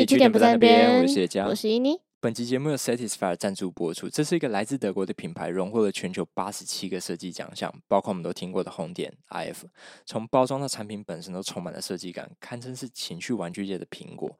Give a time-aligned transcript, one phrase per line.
[0.00, 1.98] 嘿，据点不在那边，我是谢佳，我是伊妮。
[2.22, 4.06] 本期节目由 Satisfyer 赞助播出。
[4.06, 9.62] 这是一个来自德国的品牌，荣获了全球八十七个设计奖项，包括我们都听过的红点 IF。
[10.04, 14.30] 从包装到产品本身都充满了设计感，堪称是情趣玩具界的苹果。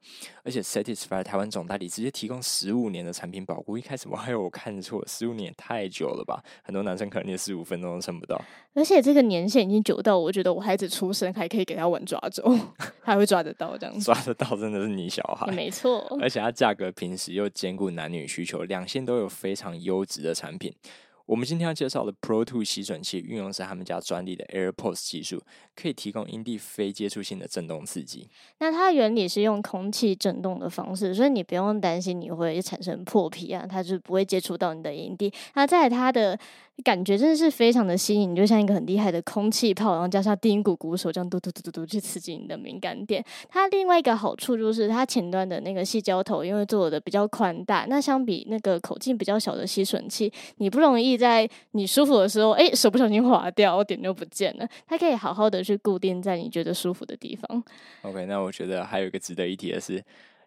[0.43, 3.75] 而且 Satisfyer 台湾总代理直接提供十五年的产品保护。
[3.75, 6.39] 一开始我还有看错，十五年太久了吧？
[6.63, 8.39] 很多男生可能连十五分钟都撑不到。
[8.75, 12.43] 而且这个年限已经久到，我觉得我孩子出生还可以给他玩抓周，
[13.03, 14.05] 他会抓得到这样子。
[14.05, 16.05] 抓得到真的是你小孩，没错。
[16.21, 18.63] 而且它价格平时又兼兼顾男女需求。
[18.63, 20.73] 两线都有非常优质的产品。
[21.25, 25.41] 我们今天要介绍的 Pro Two 吸吮器，运用是他们家专利的 AirPods 技术，
[25.73, 28.27] 可以提供阴蒂非接触性的震动刺激。
[28.59, 35.31] 那它的原理是用空气震动的方式，所以你不用担心你会产生破皮啊，它就不会接触到你的阴蒂。
[35.53, 36.37] 那在它的
[36.83, 43.23] 感觉真的是非常的吸引，就像一个很厉害的空气炮，然后加上低音鼓鼓手这样嘟嘟嘟嘟嘟去刺激你的敏感点。
[43.49, 54.67] 它另外一个好处就是它前端的那个细胶头，因为做的比较宽大，那相比那个口径比较小的吸吮器，你不容易在你舒服的时候，哎，手不小心滑掉，点就不见了。
[54.87, 57.63] 它可以好好的去固定在你觉得舒服的地方。
[58.03, 60.03] OK，那我觉得还有一个值得一提的是。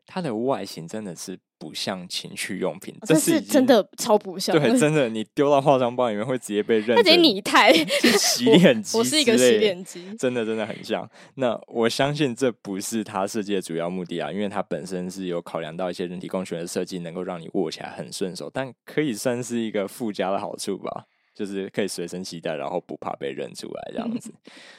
[0.07, 4.55] 它的外形真的是不像情趣用品，这是真的超不像。
[4.59, 6.97] 对，真的，你丢到化妆包里面会直接被认。
[6.97, 7.73] 它直接拟态，
[8.19, 8.99] 洗脸机。
[8.99, 11.09] 我是一个洗脸机，真的真的很像。
[11.37, 21.07] 那我相信这不是它设计的主要目的啊，因为它本身是有考量到一些人体工学的设计，能够让你握起来很顺手，但可以算是一个附加的好处吧。
[21.35, 24.33] 就是可以随身携带，然后不怕被认出来这样子。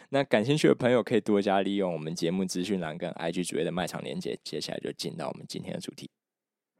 [0.09, 4.39] 那感兴趣的朋友可以多加利用我们节目资讯栏跟 IG 主页的卖场连接。
[4.43, 6.09] 接下来就进到我们今天的主题。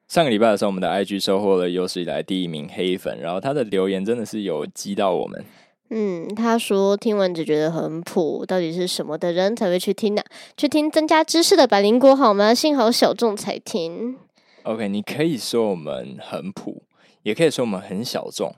[0.07, 5.43] 上个礼拜的时候，我们的 IG 收获了有史以来第一名黑粉，然后他的留言真的是有激到我们。
[5.89, 10.23] 嗯，他说听完只觉得很普，到底是什么的人才会去听呢？
[10.55, 12.53] 去听增加知识的百灵果好吗？
[12.53, 14.17] 幸好小众才听。
[14.63, 16.83] OK，你可以说我们很普，
[17.23, 18.53] 也可以说我们很小众。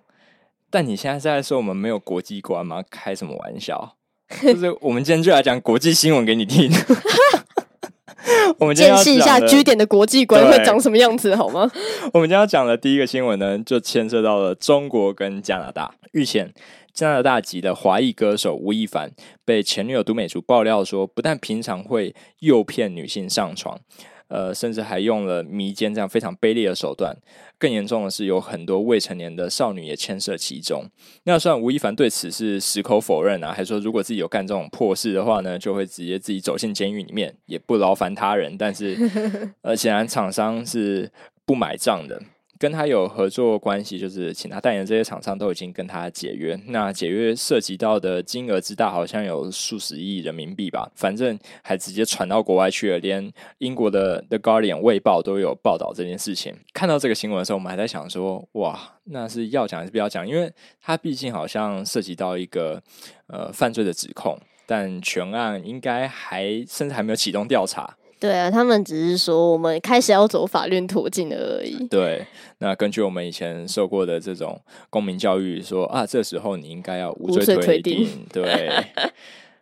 [0.70, 2.84] 但你现在是在说我们没有国际观吗？
[2.90, 3.96] 开什么玩笑？
[4.44, 6.70] 就是我们今天就来讲国际新闻给你听。
[8.60, 11.72] 我们见识一下居点的国际观会长什么样子，好吗？
[12.14, 15.94] 我们今天要讲的第一个新闻呢，就牵涉到了中国跟加拿大。
[16.12, 16.54] 日前，
[16.94, 19.12] 加拿大籍的华裔歌手吴亦凡
[19.46, 23.80] 被前女友都美竹爆料说，不但平常会诱骗女性上床。
[24.28, 27.16] 呃，甚至还用了迷奸这样非常卑劣的手段。
[27.58, 30.86] 更严重的是，有很多未成年的少女也牵涉其中。
[31.24, 38.56] 那虽然吴亦凡对此是矢口否认啊，还说如果自己有干这种破事的话呢，就会直接自己走进监狱里面，也不劳烦他人。
[38.58, 38.96] 但是，
[39.64, 41.12] 呃，显然厂商是
[41.46, 42.22] 不买账的。
[42.60, 46.60] 跟他有合作关系，就是请他代言这些厂商都已经跟他解约。
[46.68, 50.92] 那解约涉及到的金额之大，好像有数十亿人民币吧。
[50.96, 56.56] 反正还直接传到国外去了，连英国的《The Guardian》卫报都有报道这件事情。
[56.74, 60.28] 看到这个新闻的时候，我们还在想说：哇，那是要讲还是不要讲？
[60.28, 60.52] 因为
[60.82, 62.82] 他毕竟好像涉及到一个
[63.28, 67.98] 呃犯罪的指控，但全案应该还甚至还没有启动调查。
[68.20, 71.88] 对啊，他们只是说我们开始要走法律途径了而已。
[71.88, 72.26] 对，
[72.58, 78.08] 那根据我们以前受过的这种公民教育，说啊，这时候你应该要无罪推定。
[78.34, 78.72] 对，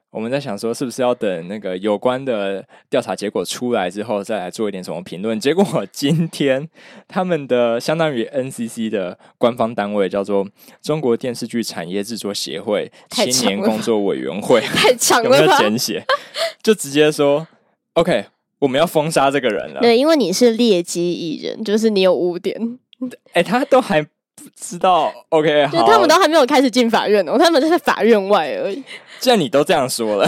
[0.10, 5.38] 我们在想说，是不是要等那个有关的调查结果出来之后，再来做一点什么评论？
[5.38, 6.66] 结果 今天
[7.10, 10.48] 他们的相当于 NCC 的官方单位叫做
[10.82, 16.06] 中国电视剧产业制作协会青年工作委员会，太强了，有没有简写？
[16.64, 17.46] 就直接说
[17.96, 18.28] OK。
[18.66, 19.80] 我们要封杀这个人了。
[19.80, 22.80] 对，因为你是劣迹艺人，就是你有污点。
[23.34, 24.10] 哎，他都还不
[24.60, 25.14] 知道。
[25.30, 28.84] OK，好，他们都还没有开始进法院哦，他们在法院外而已。
[29.20, 30.28] 既然你都这样说了，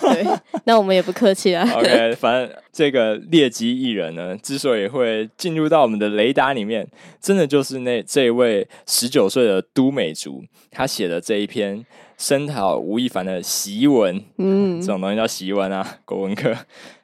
[0.00, 0.24] 对，
[0.64, 1.68] 那我们也不客气啊。
[1.74, 6.86] OK，反正这个劣迹艺人呢，之所以会进入到我们的雷达里面，
[7.20, 11.84] 真的就是那这位十九岁的都美竹，他写的这一篇
[12.16, 14.22] 声讨吴亦凡的檄文。
[14.38, 16.56] 嗯，这种东西叫檄文啊，国文课。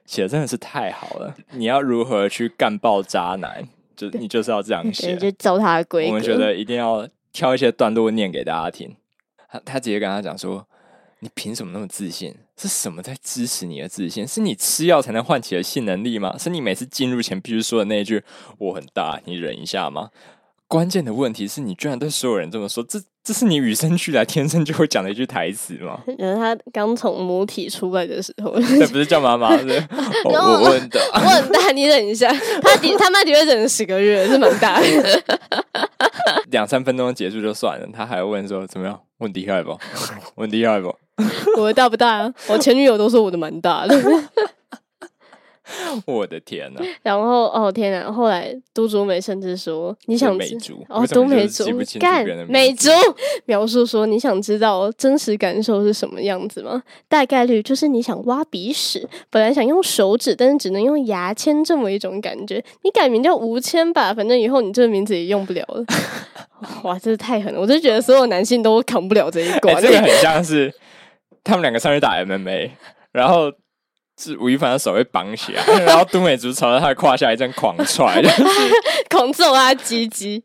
[0.09, 1.37] 写的真的是太好了！
[1.51, 3.69] 你要如何去干爆渣男？
[3.95, 6.09] 就你就是要这样 写，就照他的规格。
[6.09, 8.97] 我们觉得一定要挑一些段落念给大家听。
[9.51, 10.67] 他他直接跟他讲说
[11.21, 12.35] ：“你凭什么那么自信？
[12.57, 14.27] 是什么在支持你的自信？
[14.27, 16.35] 是你吃药才能唤起的性能力吗？
[16.39, 18.25] 是你每次进入前必须说的那一句
[18.57, 20.09] ‘我很大’，你忍一下吗？”
[20.67, 22.99] 关键的问题是你居然对所有人这么说，这
[23.29, 26.01] 这是你与生俱来、天生就会讲的一句台词吗？
[26.19, 29.55] 呃， 他刚从母体出来的时候，那不是叫妈妈？
[29.59, 29.67] 是
[30.25, 32.33] 我我很大，我很大，你忍一下。
[32.65, 35.23] 他的他妈的确忍了十个月，是蛮大的。
[36.51, 38.99] 两三分钟结束就算了，他还问说怎么样？
[39.19, 39.79] 问厉害不？
[40.37, 40.97] 问厉害不？
[41.59, 42.33] 我的大不大？
[42.49, 43.95] 我前女友都说我的蛮大的。
[46.07, 46.81] 我的天呐！
[47.03, 48.11] 然后哦天哪！
[48.11, 51.65] 后来都竹美甚至说：“你想知美竹哦都美竹
[51.99, 52.91] 干美竹
[53.47, 56.83] 描述说你想知道真实感受是什么样子吗？
[57.09, 62.63] 大概率就是你想挖鼻屎，本来想用手指，但是只能用牙签这么一种感觉。
[62.83, 65.85] 你改名叫吴谦吧，反正以后你这个名字也用不了了。
[66.83, 67.61] 哇，真是太狠了！
[67.61, 69.81] 我就觉得所有男性都扛不了这一哎、关。
[69.81, 70.73] 这个很像是
[71.45, 72.71] 他们两个上去打 MMA，
[73.13, 73.51] 然后
[74.19, 78.21] 是吴亦凡的手被绑起来， 然后都美竹朝着他的胯下一阵狂踹。
[79.09, 80.43] 狂揍他鸡鸡。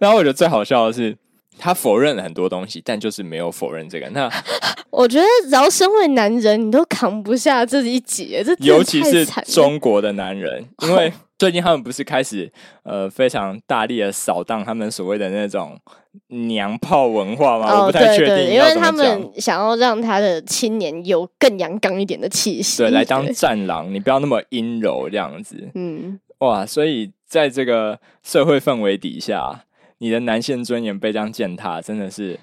[0.00, 1.16] 然后我觉得最好笑的是，
[1.58, 4.08] 他否认了很多东西，但就是没有否认这个。
[4.10, 4.30] 那
[4.90, 12.52] 我觉得只要身为男人，你都扛不下这一劫，这尤其是中国的男人，因为最近他们不是开始
[12.82, 15.80] 呃非常大力的扫荡他们所谓的那种
[16.28, 17.80] 娘炮文化吗？
[17.80, 18.92] 我哦，不太确对对，定要因为他。
[18.92, 25.70] 们想要让他的青年有更阳刚一点的气息，对，来当战狼，你不要那么阴柔这样子。
[25.74, 29.64] 嗯，哇，所以在这个社会氛围底下，
[29.96, 32.38] 你的男性尊严被这样践踏，真的是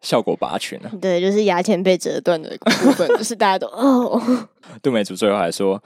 [0.00, 0.90] 效果拔群啊！
[1.00, 4.20] 对，就是牙签被折断的部分，就是大家都哦，
[4.82, 5.80] 杜美竹最后还说：“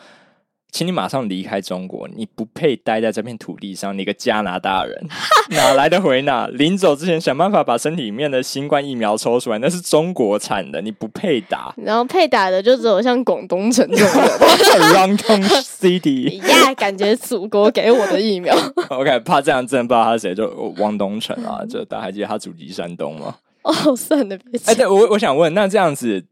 [0.72, 5.06] 请你马上离开中国，你不配待在这片土地上，你个加拿大人，
[5.50, 6.46] 哪来的回哪？
[6.48, 11.72] 临走之前想办法把身体里面的新冠疫苗抽出来，那是中国产的，你不配打。
[11.78, 14.30] 然后配打的就只有像广东城这种人
[14.92, 16.36] Wrong Tong City。
[16.46, 18.54] 呀，感觉祖国给我的疫苗
[18.90, 23.36] ，OK，怕这样真的不知道他是谁，就汪东城啊，就大家还记得他祖籍山东吗？
[23.62, 26.24] 哦，算了，别哎、讲，对我我想问，那这样子，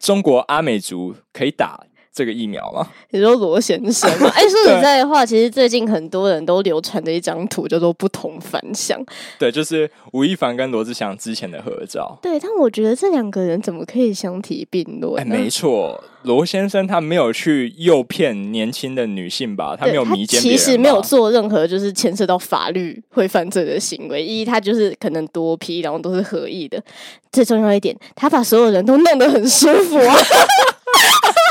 [0.00, 1.80] 中国阿美族可以打
[2.18, 2.84] 这个疫苗吗？
[3.10, 4.28] 你说罗先生嘛？
[4.34, 9.00] 哎，说实在的话，其实最近很多人都流传的一张图叫做“不同凡响”，
[9.38, 12.18] 对，就是吴亦凡跟罗志祥之前的合照。
[12.20, 15.36] 对，但我觉得这两个人怎么可以相提并论哎，呢？
[15.36, 19.76] 没错，罗先生他没有去诱骗年轻的女性吧？
[19.78, 24.20] 他没有迷奸其实没有做任何就是牵涉到法律会犯罪的行为。
[24.20, 26.82] 一，他就是可能多批，然后都是合意的。
[27.30, 30.16] 最重要一点，他把所有人都弄得很舒服啊！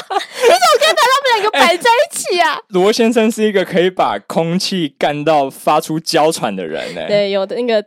[0.09, 2.59] 你怎么可以把他们两个摆在一起啊？
[2.69, 7.85] 罗先生是一个可以把空气干到发出娇喘的人呢、对，有的那个。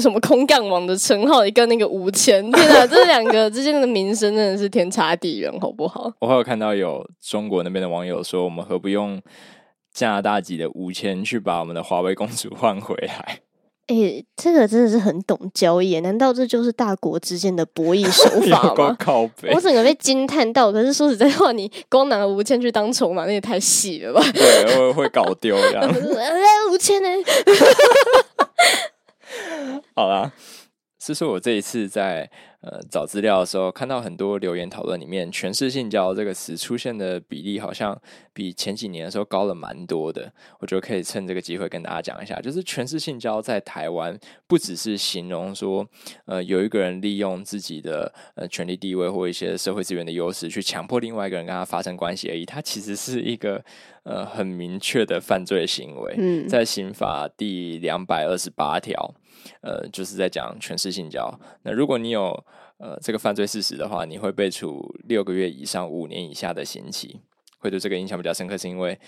[0.00, 6.10] 什么空干王的称号，一个那个五千，天 哪，这两个之间的名声真的是天差地远，好不好？
[6.20, 9.20] 我还有看到有中国那边的网友说，我们何不用
[9.92, 13.40] 加拿大籍的五千去把我们的华为公主换回来？
[13.88, 18.96] 哎、这个真的是很懂交易，难道这就是大国之间的博弈手 法吗？
[18.98, 19.60] 靠北我。
[19.60, 20.72] 整个被惊叹到。
[20.72, 24.22] 可是说实在话，你光拿五千去当筹码，那也太细了吧？
[24.32, 25.82] 对，会会搞丢这样。
[25.84, 25.92] 哎，
[26.70, 27.08] 吴谦呢？
[29.94, 30.32] 好啦，
[30.98, 32.30] 是说我这一次在
[32.62, 38.00] 呃找资料的时候，看到很多留言讨论里面，“全市性交”这个词出现的比例好像
[38.32, 40.32] 比前几年的时候高了蛮多的。
[40.60, 45.86] 我觉得可以趁这个机会跟大家讲一下，就是全市性交在台湾不只是形容说，
[46.24, 53.62] 呃，有一个人利用自己的呃权力地位或一些社会资源的优势去强迫另外一个人跟他发生关系而已，它其实是一个
[54.04, 56.14] 呃很明确的犯罪行为。
[56.16, 59.14] 嗯，在刑法第两百二十八条，
[59.62, 61.32] 呃，就是在讲权势性交。
[61.64, 62.44] 那如果你有
[62.82, 67.20] 呃这个犯罪事实的话，你会被处六个月以上五年以下的刑期。
[67.58, 68.98] 会对这个印象比较深刻，是因为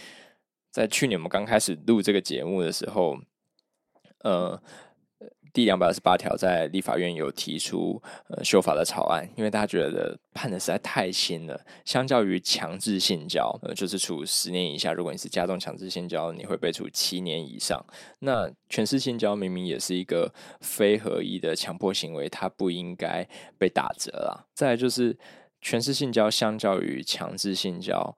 [0.70, 3.18] 在去年我们刚开始录这个节目的时候，
[4.20, 4.62] 呃。
[5.54, 14.92] 第两百二十八条在立法院有提出呃修法的草案，因为大家觉得判的实在太轻了，相较于强制性交，呃，就是处十年以下。
[14.92, 17.82] 如果你是加重强制性交，你会被处七年以上。
[18.18, 23.24] 那全市性交明明也是一个非合意的强迫行为，它不应该
[23.56, 24.44] 被打折啦。
[24.54, 25.16] 再来就是
[25.60, 28.16] 全市性交相较于强制性交。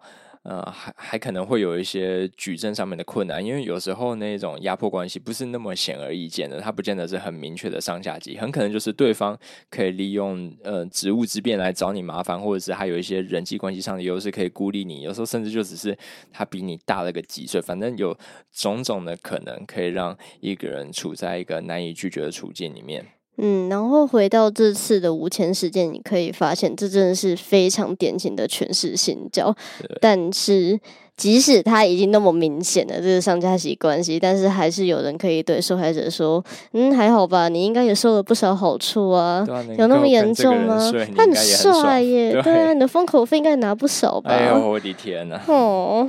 [0.48, 9.36] 呃，还还可能会有一些举证上面的困难，因为有时候那种压迫关系不是那么显而易见的，它不见得是很明确的上下级，很可能就是对方
[9.68, 15.98] 可以利用呃职务之便来找你麻烦，或者是还有一些人际关系上的优势可以孤立你，有时候甚至就只是
[16.30, 18.16] 他比你大了个几岁，反正有
[18.52, 23.04] 种种的可能可以让一个人处在一个难以拒绝的处境里面。
[23.38, 29.54] 嗯，然后回到这次的无钱事件，你可以发现，这真的是非常典型的权势性交。
[30.00, 30.78] 但是，
[31.16, 44.30] 即使他已经那么明显的这个上下级关系，但是还是有人可以对受害者说：“嗯，还好吧，你应该也受了不少好处啊，啊，有那么严重吗人睡？”你他很帅耶， 对对啊，你的封口费应该拿不少吧？
[44.30, 45.40] 哎呦，我的天呐！
[45.46, 46.08] 哦，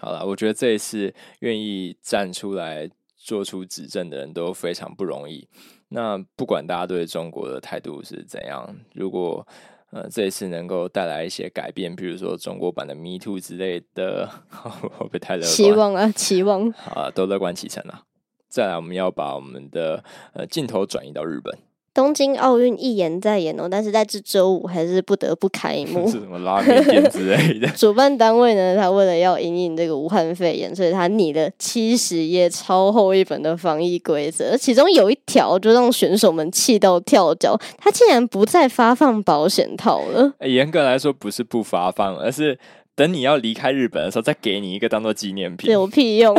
[0.00, 5.46] 好了，我觉得这一次愿意站出来做出指证的人都非常不容易。
[5.90, 9.46] 那不管大家对中国的态度是怎样，如果
[9.90, 14.30] 呃这一次能够带来一些改变，比如说中国版的 Me Too 之类的，
[14.82, 15.52] 我不会太乐观？
[15.52, 16.68] 期望啊，期望。
[16.94, 18.04] 啊，都乐观其成啊。
[18.48, 21.58] 再来，我们要把我们的呃镜头转移到日本。
[21.92, 26.06] 东京奥运一言再言哦，但是在这周五还是不得不开幕。
[26.10, 27.66] 是什么拉面店之类的？
[27.76, 40.32] 主办单位呢，他为了要引领这个武汉肺炎，所以他拟了七十页超厚一本的防疫规则，其中有一条就让选手们气到跳脚，他竟然不再发放保险套了。
[40.46, 42.56] 严格来说，不是不发放，而是
[42.94, 45.72] 等你要离开日本的时候，再给你一个当做纪念品。
[45.72, 46.36] 有屁用！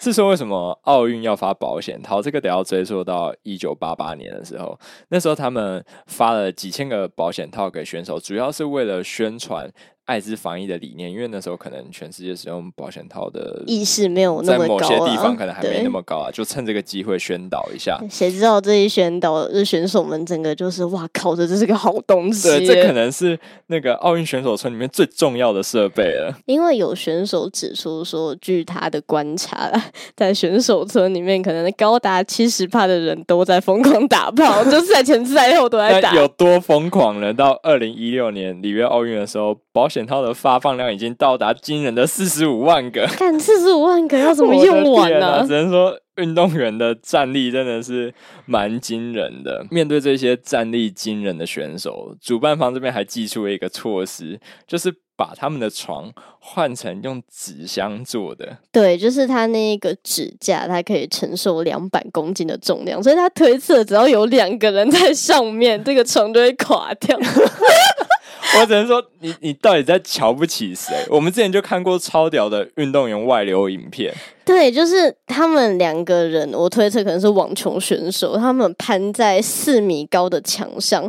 [0.00, 2.22] 是说为什么奥运要发保险套？
[2.22, 4.76] 这个得要追溯到一九八八年的时候，
[5.10, 9.70] 那时候他们发了几千个保险套给选手，主要是为了宣传。
[10.06, 18.00] 艾滋防疫的理念，因为那时候可能全世界使用保险套的意识没有那么高，在某些地方可能还没那么高啊，就趁这个机会宣导一下。
[18.10, 22.48] 谁知道这一宣导，这选手们整个就是哇靠，这这是个好东西。
[22.48, 23.38] 对，这可能是
[23.68, 26.36] 那个奥运选手村里面最重要的设备了。
[26.46, 29.70] 因为有选手指出说，据他的观察，
[30.16, 36.14] 在选手村里面，可能高达七十趴的人都在疯狂打炮，就是在前赛后都在 打。
[36.16, 37.32] 有多疯狂呢？
[37.32, 40.00] 到二零一六年里约奥运的时候，保险。
[40.10, 45.46] 套的发放量已经到达惊人的四十五万个，看四十五万个要怎么用完呢？
[45.46, 48.12] 只能说运动员的战力真的是
[48.46, 49.64] 蛮惊人的。
[49.70, 58.56] 面对这些战力惊人的选手，主办方这边还寄出了一个措施，就是把他们的床换成用纸箱做的。
[58.72, 67.18] 对，就是他那个纸架，它可以承受两百公斤的重量，所以他推测只要有两个人在上面，这个床就会垮掉。
[68.58, 71.06] 我只能说，你你到底在瞧不起谁？
[71.10, 74.12] 我们之前就看过超屌的运动员外流影片，
[74.44, 81.08] 对，就是他们两个人，我推测可能是网球选手，他们攀在四米高的墙上，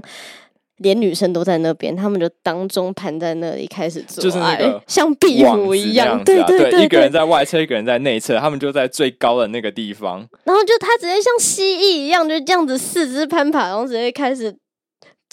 [0.81, 14.55] 连女生都在那边，他们就当中盘在那里开始做，就是那个像壁虎一样，对对对，一个人在外侧，一个人在内侧，他们就在最高的那个地方，然后就他直接像蜥蜴一样，就这样子四肢攀爬，然后直接开始。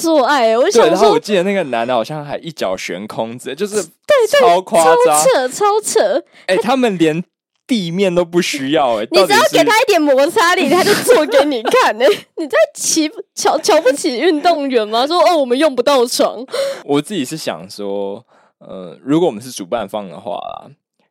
[0.00, 6.22] 做爱，我想说，然后我记得那个男的好像还一脚悬空子，就是对超夸张、超扯、超扯。
[6.46, 7.20] 哎，他们连
[7.68, 11.94] 地面都不需要，哎， 你只要给他一点摩擦力，他就做给你看。
[12.02, 12.06] 哎，
[12.36, 13.02] 你在瞧
[13.34, 15.06] 瞧瞧不起运动员吗？
[15.06, 16.44] 说哦，我们用不到床。
[16.84, 18.24] 我自己是想说，
[18.58, 20.40] 呃，如果我们是主办方的话，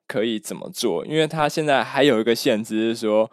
[0.08, 1.06] 可以怎么做？
[1.06, 3.30] 因为他现在还有一个限制是说，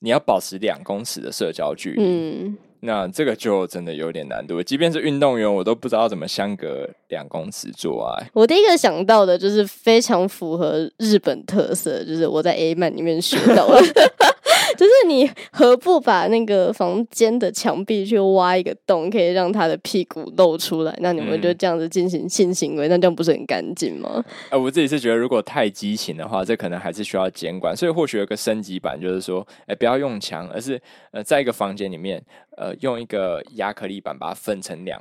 [0.00, 2.02] 你要保持两公尺的社交距离。
[2.02, 2.58] 嗯。
[2.84, 8.28] 那这个就真的有点难度，即便是运动员，我都不知道怎么相隔两公尺做爱。
[8.32, 13.80] 我第一个想到的就是非常符合日本特色，就是我在 A 漫里面学到的。
[14.76, 20.96] 就是你何不把那个房间的墙壁去挖一个洞，可以让他的屁股露出来？
[21.00, 24.24] 那你们就这样子进行性行为，那这样不是很干净吗？
[24.50, 27.76] 呃，我自己是觉得，如果太激情的话，这可能还是需要监管。
[27.76, 30.80] 所以或许有个升级版，就是说，哎，不要用墙，而是
[31.12, 32.22] 呃，在一个房间里面，
[32.56, 35.00] 呃，用一个亚克力板把它分成两，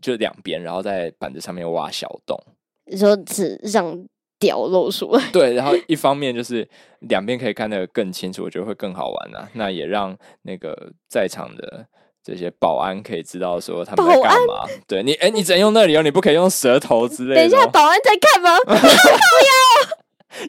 [0.00, 2.38] 就两边，然后在板子上面挖小洞。
[2.86, 4.06] 你说只让。
[4.42, 6.68] 屌露出来，对，然后一方面就是
[6.98, 9.48] 两边可以看得更清楚，我觉得会更好玩啊。
[9.54, 11.86] 那也让那个在场的
[12.24, 14.66] 这些保安可以知道说他们在干嘛。
[14.88, 17.36] 对你，哎，你只能用那里哦，你不可以用舌头之类的。
[17.36, 18.58] 等一下，保安在看吗？
[18.66, 18.72] 不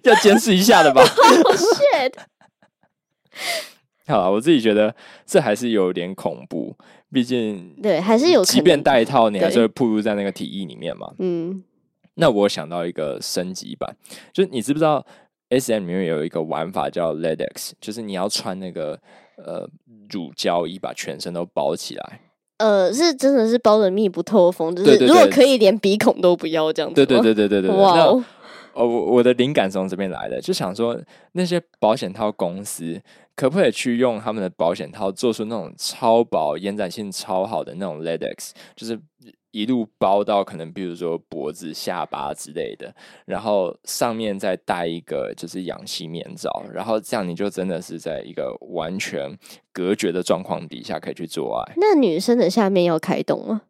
[0.09, 1.03] 要，要监视一下的吧。
[1.05, 2.13] shit！
[4.07, 4.93] 好了，我自己觉得
[5.25, 6.75] 这还是有点恐怖，
[7.11, 11.13] 毕竟对，还是有，即便戴套，你还是会暴露在那个体液里面嘛。
[11.19, 11.63] 嗯。
[12.15, 13.95] 那我想到一个升级版，
[14.31, 15.03] 就是你知不知道
[15.49, 18.99] S M 里面有一个玩法叫 Ledex，就是你要穿那个
[19.37, 19.67] 呃
[20.09, 22.19] 乳胶衣把全身都包起来。
[22.57, 26.95] 呃，是真的是包的密不透风，就是如果可以连鼻孔都不要这样子。
[26.95, 27.71] 对对对对对对。
[27.71, 28.23] 哇哦！
[28.75, 30.95] 我我的灵感从这边来的，就想说
[31.31, 33.01] 那些保险套公司
[33.35, 38.99] 可不可以去用他们的保险套做出那种超薄、延展性超好的那种 Ledex，就是。
[39.53, 42.93] 一路包到可能，比如说脖子、下巴之类的，
[43.27, 49.37] 然后上面再戴一个就是氧气面罩，然后这样你就真的是在一个完全
[49.71, 51.73] 隔绝的状况底下可以去做爱。
[51.77, 53.61] 那女生的下面要开动吗？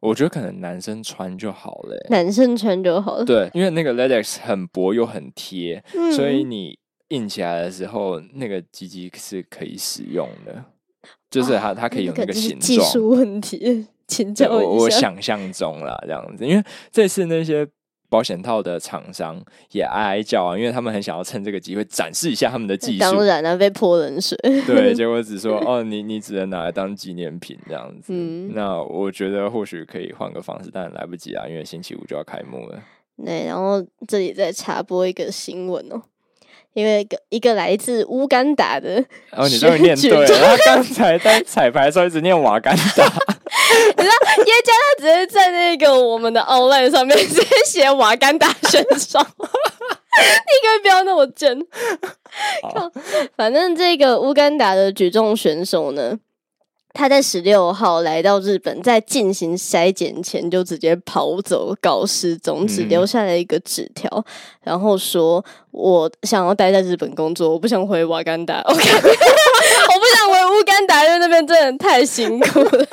[0.00, 2.06] 我觉得可能男生穿就好了。
[2.10, 3.24] 男生穿就好了。
[3.24, 5.82] 对，因为那个 latex 很薄又很贴，
[6.14, 6.78] 所以你
[7.08, 10.62] 硬起来的时候，那个鸡鸡是可以使用的，
[11.30, 12.60] 就是它它可以有那个形状。
[12.60, 13.86] 技术问题。
[14.06, 17.66] 请教我，我想象中啦，这样子，因为这次那些
[18.10, 19.42] 保险套的厂商
[19.72, 23.00] 也哀哀叫啊，因为他们很想要趁这个机会展示一下他们的技术。
[23.00, 24.38] 当然了，被泼冷水。
[24.66, 28.12] 对， 结果只说哦，你你只能拿来当纪念品这样子。
[28.12, 32.80] 嗯那我觉得或许可以换个方式，但来不及啊，因为星期五就要开幕了。
[33.24, 36.00] 对，然后这里再插播一个新闻哦，
[36.74, 38.94] 因为一个一个来自乌干达的，
[39.30, 43.12] 然后你终于念对了，他刚才在彩排的时候一直念瓦干达。
[44.46, 49.44] 耶加他直接在那个我们的 online 上面直接写瓦干达选手，你
[50.62, 51.66] 可以不要那么真。
[52.74, 52.90] 靠
[53.36, 56.18] 反正这个乌干达的举重选手呢，
[56.92, 64.24] 他在十六号来到日本，在进行筛检前就直接跑走搞失踪，只嗯留下了一个纸条，
[64.62, 68.62] 然后说：“我想要待在日本工作，我不想回瓦干达。
[68.66, 72.86] 我看 我不想回乌干达，因为那边真的太辛苦了。”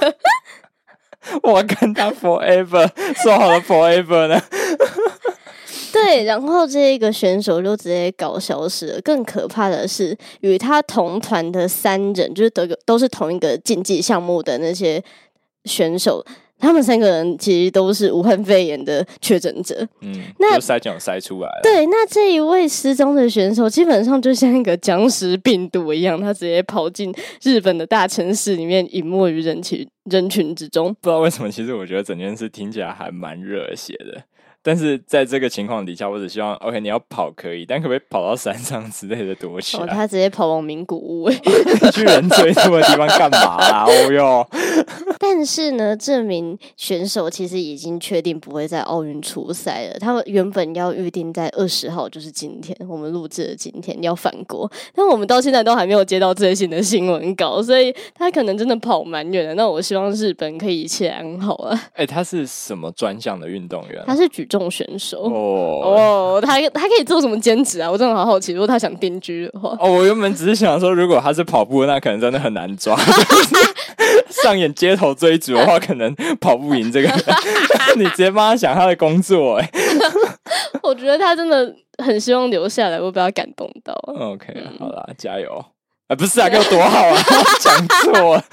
[1.44, 2.90] 我跟他 forever，
[3.22, 4.42] 说好了 forever 呢？
[5.94, 9.02] 对，然后这个选手就直接搞消失了。
[9.02, 15.04] 更可怕的是，与他同团的三人，就是都都是同一个竞技项目的那些
[15.66, 16.26] 选手，
[16.62, 19.86] 他们三个人其实都是武汉肺炎的确诊者。
[20.02, 21.60] 嗯，那就筛检有筛出来了。
[21.64, 30.94] 对，那这一位失踪的选手，基本上就像一个僵尸病毒一样，他直接跑进日本的大城市里面，隐没于人群人群之中。
[31.02, 34.24] 不知道为什么，其实我觉得整件事听起来还蛮热血的。
[34.64, 39.94] 但是在这个情况底下，我只希望，OK，你要跑可以，但可不可以跑到山上之类的躲起哦，来？
[39.94, 41.42] 他直接跑往名古屋、欸。
[41.92, 43.86] 去人最多的地方干嘛啦？
[43.88, 44.48] 哦哟，
[45.20, 50.00] 但是呢，这名选手其实已经确定不会在奥运出赛了。
[50.00, 59.56] 他们原本要预定在二十号，就是今天我们录制的今天要返国，但我们到现在都还没有接到最新的新闻稿，所以他可能真的跑蛮远的。
[59.56, 61.82] 那我希望日本可以一切安好啊。
[61.94, 64.04] 哎、他是什么专项的运动员？
[64.06, 65.24] 他是举重选手。
[65.24, 67.90] 哦哦，他他可以做什么兼职啊？
[67.90, 72.96] 我真的好好奇，如果他想定居的话，哦，我原本只是想说，如果他是跑步，那可能真的很难抓。
[74.44, 77.10] 上演街头追逐的话，可能跑不赢这个。
[77.96, 79.70] 你直接帮他想他的工作、哎
[80.84, 83.94] 我觉得他真的很希望留下来，我被他感动到。
[84.08, 84.48] ，OK，
[84.80, 85.64] 好啦，加油！
[86.08, 87.22] 啊，不是啊，给我躲好啊，
[87.62, 88.44] 讲错了。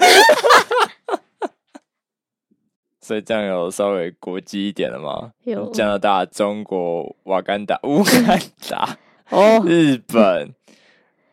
[3.09, 5.31] 所以这样有稍微国际一点了吗？
[5.43, 8.95] 有加拿大、中国、瓦干达、 乌干达、
[9.31, 10.53] 哦，日本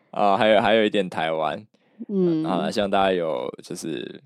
[0.09, 1.63] 啊、还有还有一点台湾。
[2.09, 4.19] 嗯，好了，希望大家有就是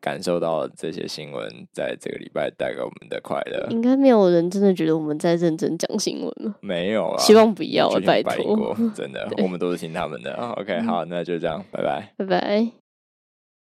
[0.00, 3.68] 感受到这些新闻在这个礼拜带给我们的快乐。
[3.70, 6.52] 应该没有人真的觉得我们在认真讲新闻了。
[6.60, 8.76] 没有啊，希望不要啊，拜托。
[8.92, 10.34] 真的， 我们都是听他们的。
[10.34, 12.12] 啊 OK，好，那就这样，拜拜。
[12.16, 12.81] 拜拜。